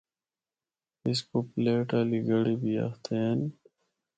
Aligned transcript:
اس 1.09 1.19
کو 1.29 1.37
پلیٹ 1.51 1.87
آلی 1.99 2.19
گڑھی 2.27 2.55
بھی 2.61 2.71
آخدے 2.85 3.17
ہن۔ 3.25 3.39